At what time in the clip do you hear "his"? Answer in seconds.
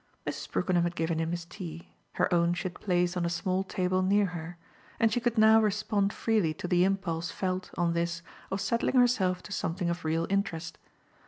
1.29-1.45